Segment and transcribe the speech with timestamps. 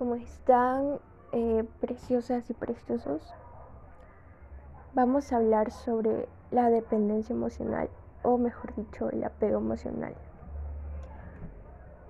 [0.00, 0.98] ¿Cómo están,
[1.32, 3.34] eh, preciosas y preciosos?
[4.94, 7.90] Vamos a hablar sobre la dependencia emocional,
[8.22, 10.14] o mejor dicho, el apego emocional.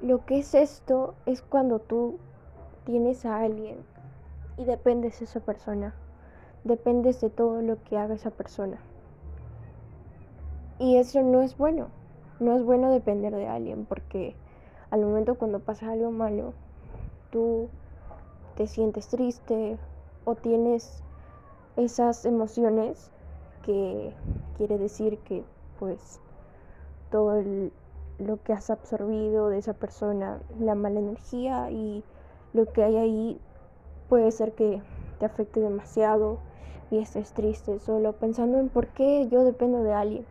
[0.01, 2.21] Lo que es esto es cuando tú
[2.85, 3.79] tienes a alguien
[4.57, 5.93] y dependes de esa persona,
[6.63, 8.79] dependes de todo lo que haga esa persona.
[10.79, 11.89] Y eso no es bueno,
[12.39, 14.37] no es bueno depender de alguien porque
[14.93, 16.53] al momento cuando pasa algo malo,
[17.31, 17.69] tú
[18.61, 19.79] te sientes triste
[20.27, 21.03] o tienes
[21.77, 23.11] esas emociones
[23.63, 24.13] que
[24.59, 25.47] quiere decir que
[25.79, 26.21] pues
[27.11, 27.43] todo
[28.19, 32.05] lo que has absorbido de esa persona, la mala energía y
[32.53, 33.41] lo que hay ahí
[34.11, 34.83] puede ser que
[35.19, 36.37] te afecte demasiado
[36.91, 40.27] y estés triste solo pensando en por qué yo dependo de alguien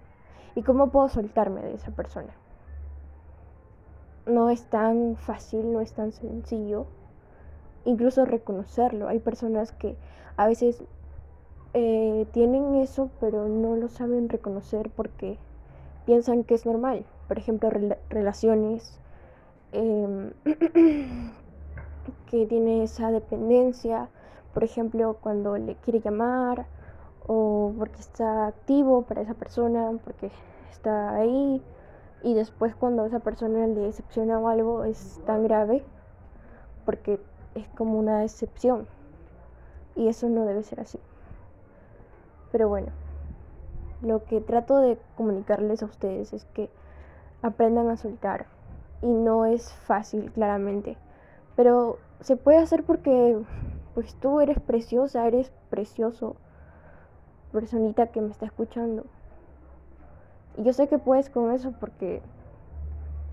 [0.53, 2.35] y cómo puedo soltarme de esa persona.
[4.27, 6.85] No es tan fácil, no es tan sencillo
[7.89, 9.07] incluso reconocerlo.
[9.07, 9.95] Hay personas que
[10.37, 10.83] a veces
[11.73, 15.37] eh, tienen eso, pero no lo saben reconocer porque
[16.05, 17.05] piensan que es normal.
[17.27, 17.69] Por ejemplo,
[18.09, 18.99] relaciones
[19.71, 20.31] em,
[22.29, 24.09] que tiene esa dependencia,
[24.53, 26.65] por ejemplo, cuando le quiere llamar
[27.27, 30.31] o porque está activo para esa persona, porque
[30.71, 31.61] está ahí
[32.23, 35.83] y después cuando esa persona le decepciona o algo es tan grave
[36.85, 37.19] porque
[37.59, 38.87] es como una decepción.
[39.95, 40.99] Y eso no debe ser así.
[42.51, 42.87] Pero bueno,
[44.01, 46.69] lo que trato de comunicarles a ustedes es que
[47.41, 48.45] aprendan a soltar.
[49.01, 50.97] Y no es fácil, claramente.
[51.55, 53.37] Pero se puede hacer porque
[53.93, 56.35] pues tú eres preciosa, eres precioso.
[57.51, 59.05] Personita que me está escuchando.
[60.57, 62.21] Y yo sé que puedes con eso porque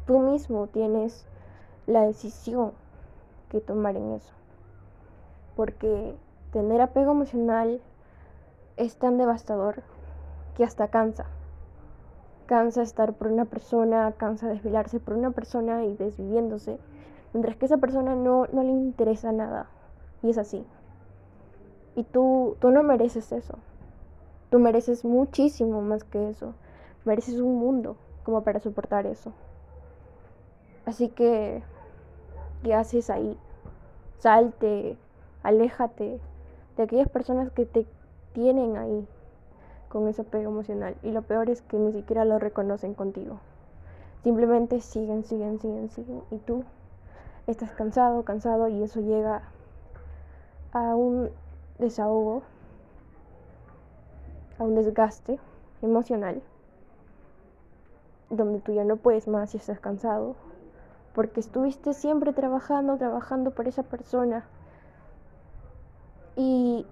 [0.06, 1.27] tú mismo tienes
[1.86, 2.72] la decisión
[3.48, 4.33] que tomar en eso.
[5.55, 6.14] Porque
[6.52, 7.80] tener apego emocional
[8.77, 9.83] es tan devastador
[10.56, 11.26] que hasta cansa.
[12.47, 16.78] Cansa estar por una persona, cansa desvelarse por una persona y desviviéndose,
[17.32, 19.69] mientras que esa persona no, no le interesa nada.
[20.22, 20.65] Y es así.
[21.94, 23.59] Y tú, tú no mereces eso.
[24.50, 26.54] Tú mereces muchísimo más que eso.
[27.04, 29.32] Mereces un mundo como para soportar eso.
[30.84, 31.62] Así que
[32.66, 33.38] ¿Qué haces ahí?
[34.19, 34.97] Salte,
[35.44, 36.19] aléjate
[36.77, 37.87] de aquellas personas que te
[38.32, 39.06] tienen ahí
[39.88, 40.97] con ese apego emocional.
[41.04, 43.38] Y lo peor es que ni siquiera lo reconocen contigo.
[44.25, 46.22] Simplemente siguen, siguen, siguen, siguen.
[46.32, 46.65] Y tú
[47.47, 49.43] estás cansado, cansado y eso llega
[50.72, 51.31] a un
[51.78, 52.43] desahogo,
[54.59, 55.38] a un desgaste
[55.83, 56.43] emocional,
[58.28, 60.34] donde tú ya no puedes más y estás cansado,
[61.16, 64.44] porque estuviste siempre trabajando, trabajando por esa persona.
[66.37, 66.84] Y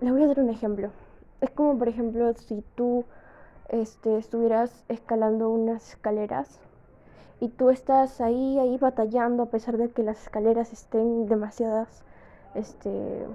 [0.00, 0.88] le voy a dar un ejemplo.
[1.42, 3.04] Es como, por ejemplo, si tú
[3.68, 6.58] este, estuvieras escalando unas escaleras
[7.38, 12.02] y tú estás ahí, ahí batallando a pesar de que las escaleras estén demasiadas
[12.54, 13.26] este,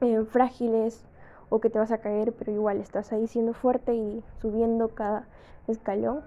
[0.00, 1.02] eh, frágiles
[1.48, 5.26] o que te vas a caer, pero igual estás ahí siendo fuerte y subiendo cada
[5.66, 6.22] escalón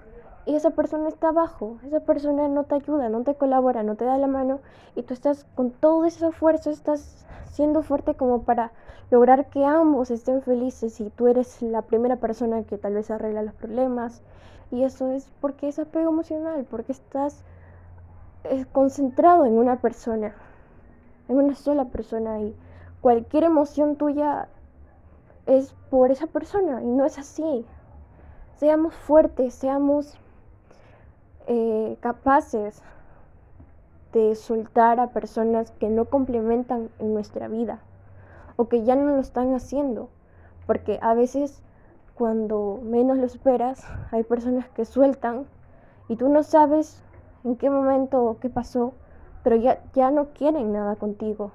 [0.45, 4.05] y esa persona está abajo, esa persona no te ayuda, no te colabora, no te
[4.05, 4.59] da la mano
[4.95, 8.71] y tú estás con todo ese fuerza, estás siendo fuerte como para
[9.11, 13.43] lograr que ambos estén felices y tú eres la primera persona que tal vez arregla
[13.43, 14.21] los problemas
[14.71, 17.43] y eso es porque es apego emocional, porque estás
[18.45, 20.33] eh, concentrado en una persona,
[21.27, 22.55] en una sola persona y
[23.01, 24.47] cualquier emoción tuya
[25.45, 27.65] es por esa persona y no es así.
[28.55, 30.17] Seamos fuertes, seamos
[31.53, 32.81] eh, capaces
[34.13, 37.81] de soltar a personas que no complementan en nuestra vida
[38.55, 40.07] o que ya no lo están haciendo.
[40.65, 41.61] Porque a veces
[42.15, 45.45] cuando menos lo esperas hay personas que sueltan
[46.07, 47.03] y tú no sabes
[47.43, 48.93] en qué momento o qué pasó,
[49.43, 51.51] pero ya, ya no quieren nada contigo.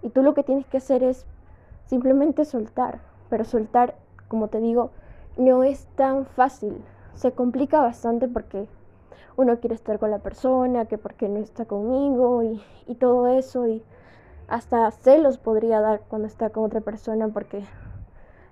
[0.00, 1.26] Y tú lo que tienes que hacer es
[1.84, 3.00] simplemente soltar.
[3.28, 3.94] Pero soltar,
[4.28, 4.90] como te digo,
[5.36, 6.82] no es tan fácil
[7.14, 8.66] se complica bastante porque
[9.36, 13.66] uno quiere estar con la persona, que porque no está conmigo y, y todo eso
[13.66, 13.82] y
[14.48, 17.64] hasta celos podría dar cuando está con otra persona porque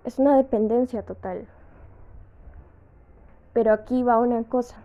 [0.05, 1.47] es una dependencia total.
[3.53, 4.77] Pero aquí va una cosa,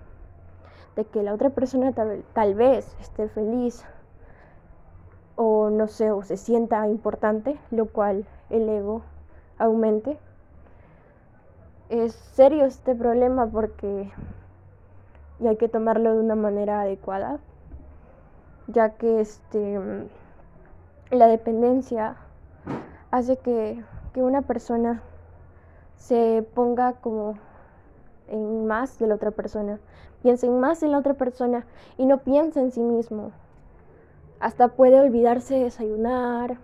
[0.96, 3.86] de que la otra persona tal, tal vez esté feliz
[5.36, 9.02] o no sé, o se sienta importante, lo cual el ego
[9.58, 10.18] aumente
[11.90, 14.12] es serio este problema porque
[15.48, 17.40] hay que tomarlo de una manera adecuada,
[18.68, 19.80] ya que este,
[21.12, 22.16] la dependencia
[23.12, 23.84] hace que,
[24.14, 25.02] que una persona
[25.98, 27.38] se ponga como
[28.28, 29.80] en más de la otra persona,
[30.22, 31.66] piensa en más en la otra persona
[31.98, 33.32] y no piensa en sí mismo.
[34.40, 36.58] Hasta puede olvidarse de desayunar,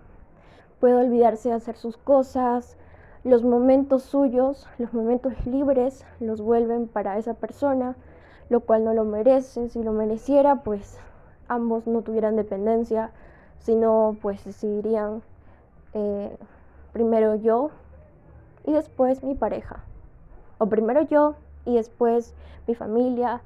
[0.80, 2.77] puede olvidarse de hacer sus cosas,
[3.24, 7.95] los momentos suyos, los momentos libres los vuelven para esa persona,
[8.50, 9.69] lo cual no lo merece.
[9.69, 10.98] Si lo mereciera, pues
[11.48, 13.12] ambos no tuvieran dependencia,
[13.60, 15.21] sino pues decidirían
[15.94, 16.38] eh,
[16.94, 17.71] primero yo
[18.66, 19.83] y después mi pareja.
[20.57, 21.36] O primero yo
[21.66, 22.33] y después
[22.68, 23.42] mi familia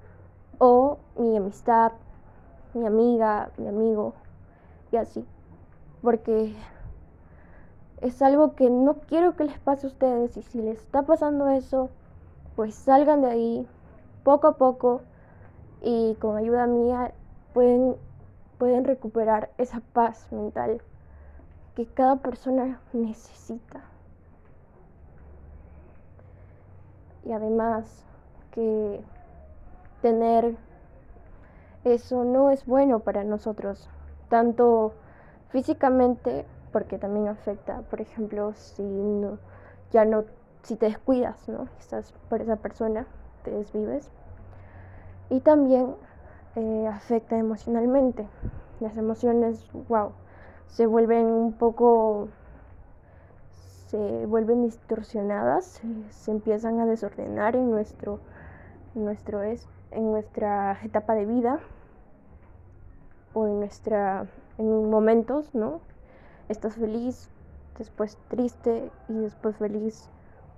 [0.60, 1.94] o mi amistad,
[2.74, 4.14] mi amiga, mi amigo
[4.92, 5.26] y así.
[6.02, 6.54] Porque
[8.04, 11.48] es algo que no quiero que les pase a ustedes y si les está pasando
[11.48, 11.90] eso,
[12.58, 13.68] pues salgan de ahí
[14.26, 15.02] poco a poco
[15.82, 17.14] y con ayuda mía
[17.54, 17.96] pueden,
[18.58, 20.82] pueden recuperar esa paz mental
[21.76, 23.82] que cada persona necesita.
[27.26, 28.04] Y además
[28.52, 29.02] que
[30.02, 30.58] tener
[31.86, 33.88] eso no es bueno para nosotros,
[34.28, 34.92] tanto
[35.52, 38.84] físicamente porque también afecta, por ejemplo, si
[39.92, 40.26] ya no,
[40.64, 41.70] si te descuidas, ¿no?
[41.80, 43.06] Estás por esa persona,
[43.44, 44.10] te desvives.
[45.30, 45.96] Y también
[46.56, 48.28] eh, afecta emocionalmente.
[48.80, 50.12] Las emociones, wow,
[50.68, 52.28] se vuelven un poco,
[53.88, 55.80] se vuelven distorsionadas,
[56.10, 58.20] se, empiezan a desordenar en nuestro,
[58.96, 61.60] nuestro es, en nuestra etapa de vida
[63.36, 64.26] o en nuestra,
[64.58, 65.82] en momentos, ¿no?
[66.54, 67.32] Estás feliz,
[67.80, 70.08] después triste y después feliz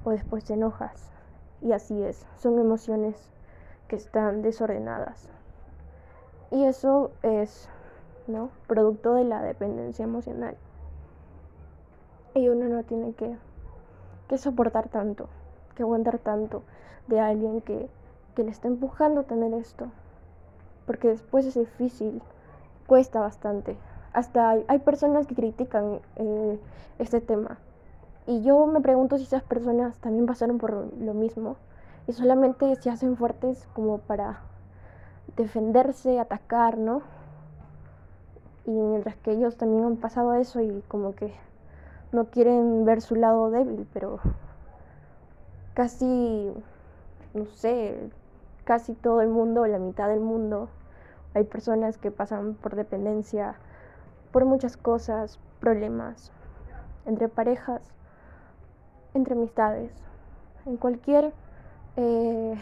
[0.03, 1.09] o después te enojas.
[1.61, 3.31] Y así es, son emociones
[3.87, 5.29] que están desordenadas.
[6.51, 7.69] Y eso es,
[8.27, 8.49] ¿no?
[8.67, 10.57] Producto de la dependencia emocional.
[12.33, 13.37] Y uno no tiene que,
[14.27, 15.29] que soportar tanto,
[15.75, 16.63] que aguantar tanto
[17.07, 17.89] de alguien que,
[18.35, 19.87] que le está empujando a tener esto.
[20.85, 22.21] Porque después es difícil,
[22.85, 23.77] cuesta bastante
[24.15, 26.59] hasta hay, personas que critican eh,
[26.99, 27.57] este tema.
[28.25, 31.57] Y yo me pregunto si esas personas también pasaron por lo mismo
[32.07, 34.39] y solamente se hacen fuertes como para
[35.35, 37.01] defenderse, atacar, ¿no?
[38.65, 41.33] Y mientras que ellos también han pasado eso y como que
[42.13, 44.19] no quieren ver su lado débil, pero
[45.73, 46.53] casi,
[47.33, 47.99] no sé,
[48.63, 50.69] casi todo el mundo, la mitad del mundo,
[51.33, 53.55] hay personas que pasan por dependencia
[54.35, 56.29] por muchas cosas, problemas,
[57.05, 57.81] entre parejas,
[59.13, 59.93] entre amistades,
[60.65, 61.31] en cualquier
[61.95, 62.55] eh,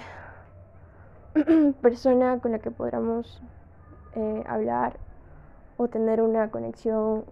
[1.81, 3.41] persona con la que podamos
[4.13, 4.97] eh, hablar
[5.77, 7.25] o tener una conexión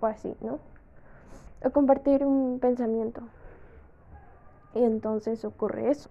[0.00, 0.58] o así, ¿no?
[1.64, 3.20] O compartir un pensamiento.
[4.74, 6.10] Y entonces ocurre eso.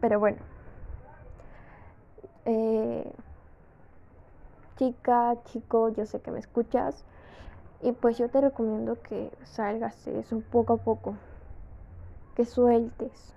[0.00, 0.38] Pero bueno.
[2.44, 3.12] Eh,
[4.78, 7.04] chica, chico, yo sé que me escuchas.
[7.82, 11.14] Y pues yo te recomiendo que salgas de eso poco a poco.
[12.34, 13.34] Que sueltes.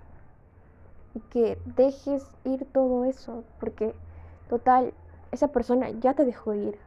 [1.14, 3.44] Y que dejes ir todo eso.
[3.60, 3.94] Porque
[4.48, 4.94] total,
[5.32, 6.78] esa persona ya te dejó ir.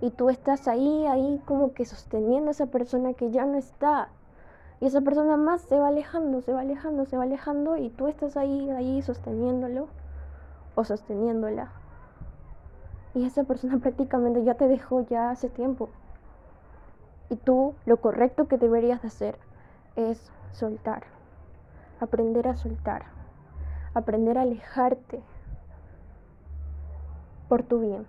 [0.00, 4.08] Y tú estás ahí, ahí como que sosteniendo a esa persona que ya no está.
[4.80, 7.76] Y esa persona más se va alejando, se va alejando, se va alejando.
[7.76, 9.88] Y tú estás ahí, ahí sosteniéndolo
[10.74, 11.81] o sosteniéndola.
[13.14, 15.88] Y esa persona prácticamente ya te dejó ya hace tiempo.
[17.30, 19.38] Y tú lo correcto que deberías hacer
[19.96, 21.04] es soltar.
[22.00, 23.04] Aprender a soltar.
[23.94, 25.22] Aprender a alejarte
[27.48, 28.06] por tu bien,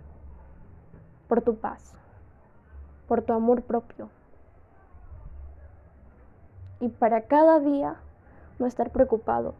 [1.27, 1.93] por tu paz,
[3.09, 4.09] por tu amor propio.
[6.79, 7.97] Y para cada día
[8.59, 9.55] no estar preocupado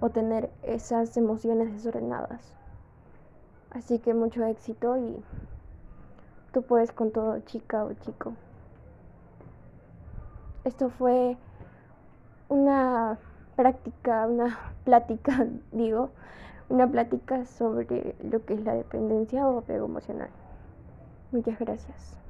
[0.00, 2.54] o tener esas emociones desordenadas.
[3.76, 5.22] Así que mucho éxito y
[6.50, 8.32] tú puedes con todo, chica o chico.
[10.64, 11.36] Esto fue
[12.48, 13.18] una
[13.54, 16.08] práctica, una plática, digo,
[16.70, 20.30] una plática sobre lo que es la dependencia o apego emocional.
[21.30, 22.25] Muchas gracias.